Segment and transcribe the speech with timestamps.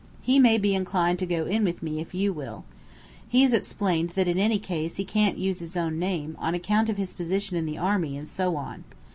[0.23, 2.65] He may be inclined to go in with me, if you will.
[3.29, 6.97] He's explained that in any case he can't use his own name, on account of
[6.97, 8.83] his position in the army and so on.